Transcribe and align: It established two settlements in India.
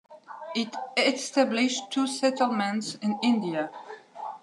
It 0.55 0.75
established 0.97 1.91
two 1.91 2.07
settlements 2.07 2.95
in 3.03 3.19
India. 3.21 3.69